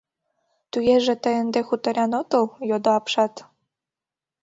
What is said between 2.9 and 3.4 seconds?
апшат.